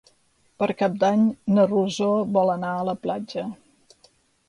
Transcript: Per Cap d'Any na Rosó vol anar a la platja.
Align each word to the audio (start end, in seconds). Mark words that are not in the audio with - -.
Per 0.63 0.69
Cap 0.79 0.95
d'Any 1.03 1.27
na 1.57 1.67
Rosó 1.73 2.09
vol 2.39 2.53
anar 2.57 2.75
a 2.81 2.91
la 2.91 2.99
platja. 3.07 3.49